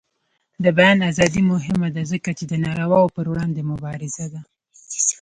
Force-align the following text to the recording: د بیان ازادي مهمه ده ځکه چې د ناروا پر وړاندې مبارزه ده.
د 0.63 0.65
بیان 0.77 0.99
ازادي 1.09 1.41
مهمه 1.51 1.89
ده 1.95 2.01
ځکه 2.11 2.29
چې 2.37 2.43
د 2.47 2.53
ناروا 2.65 2.99
پر 3.15 3.25
وړاندې 3.29 3.61
مبارزه 3.71 4.25
ده. 4.33 4.41